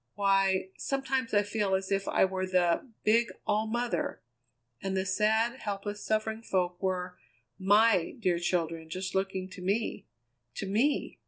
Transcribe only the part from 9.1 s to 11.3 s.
looking to me to me!